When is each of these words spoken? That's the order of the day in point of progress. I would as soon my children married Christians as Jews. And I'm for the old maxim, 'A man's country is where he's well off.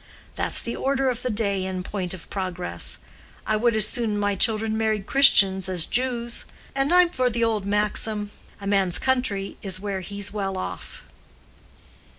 That's 0.35 0.59
the 0.63 0.75
order 0.75 1.11
of 1.11 1.21
the 1.21 1.29
day 1.29 1.63
in 1.63 1.83
point 1.83 2.15
of 2.15 2.27
progress. 2.31 2.97
I 3.45 3.55
would 3.55 3.75
as 3.75 3.87
soon 3.87 4.17
my 4.17 4.33
children 4.35 4.75
married 4.75 5.05
Christians 5.05 5.69
as 5.69 5.85
Jews. 5.85 6.45
And 6.73 6.91
I'm 6.91 7.09
for 7.11 7.29
the 7.29 7.43
old 7.43 7.67
maxim, 7.67 8.31
'A 8.59 8.65
man's 8.65 8.97
country 8.97 9.57
is 9.61 9.79
where 9.79 10.01
he's 10.01 10.33
well 10.33 10.57
off. 10.57 11.03